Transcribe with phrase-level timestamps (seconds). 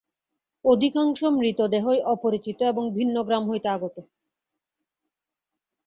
[0.65, 3.95] অধিকাংশ মৃতদেহই অপরিচিত এবং ভিন্ন গ্রাম হইতে আগত।